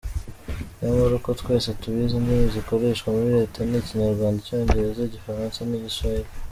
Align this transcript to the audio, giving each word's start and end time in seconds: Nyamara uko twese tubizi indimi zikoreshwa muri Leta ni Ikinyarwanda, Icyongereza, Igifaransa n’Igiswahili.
Nyamara 0.79 1.13
uko 1.19 1.31
twese 1.41 1.69
tubizi 1.81 2.13
indimi 2.19 2.45
zikoreshwa 2.55 3.07
muri 3.15 3.29
Leta 3.37 3.57
ni 3.63 3.77
Ikinyarwanda, 3.81 4.37
Icyongereza, 4.39 5.01
Igifaransa 5.05 5.59
n’Igiswahili. 5.65 6.29